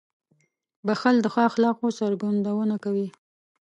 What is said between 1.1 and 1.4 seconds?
د ښو